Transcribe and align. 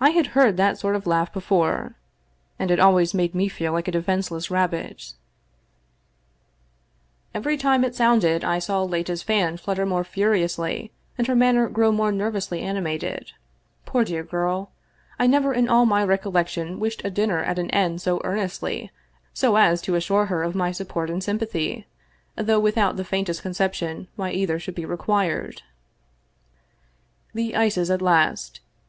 I 0.00 0.10
had 0.10 0.26
heard 0.34 0.56
that 0.56 0.78
sort 0.78 0.96
of 0.96 1.06
laugh 1.06 1.32
before, 1.32 1.94
and 2.58 2.72
it 2.72 2.80
always 2.80 3.14
made 3.14 3.36
me 3.36 3.46
feel 3.46 3.72
like 3.72 3.86
a 3.86 3.92
defenseless 3.92 4.50
rabbit 4.50 5.12
267 7.32 7.72
English 7.72 7.94
Mystery 7.94 8.34
Stories 8.34 8.34
Every 8.34 8.34
time 8.34 8.34
it 8.34 8.42
sounded 8.42 8.44
I 8.44 8.58
saw 8.58 8.82
Leta's 8.82 9.22
fan 9.22 9.56
flutter 9.56 9.86
more 9.86 10.02
furi 10.02 10.42
ously 10.42 10.90
and 11.16 11.28
her 11.28 11.36
manner 11.36 11.68
grow 11.68 11.92
more 11.92 12.10
nervously 12.10 12.62
animated. 12.62 13.30
Poor 13.86 14.02
dear 14.02 14.24
girl! 14.24 14.72
I 15.20 15.28
never 15.28 15.54
in 15.54 15.68
all 15.68 15.86
my 15.86 16.02
recollection 16.02 16.80
wished 16.80 17.04
a 17.04 17.10
dinner 17.12 17.38
at 17.38 17.60
an 17.60 17.70
end 17.70 18.02
so 18.02 18.20
earnestly 18.24 18.90
so 19.32 19.54
as 19.54 19.80
to 19.82 19.94
assure 19.94 20.26
her 20.26 20.42
of 20.42 20.56
my 20.56 20.72
support 20.72 21.08
and 21.10 21.22
sympathy, 21.22 21.86
though 22.34 22.58
without 22.58 22.96
the 22.96 23.04
faintest 23.04 23.42
conception 23.42 24.08
why 24.16 24.32
either 24.32 24.58
should 24.58 24.74
be 24.74 24.84
required. 24.84 25.62
The 27.34 27.54
ices 27.54 27.88
at 27.88 28.02
last. 28.02 28.58